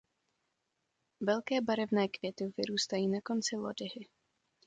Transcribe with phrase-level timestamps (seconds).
[1.21, 4.07] Velké barevné květy vyrůstají na konci lodyhy.